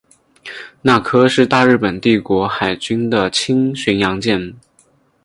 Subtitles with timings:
[0.81, 4.55] 那珂是大日本帝国海军的轻巡洋舰。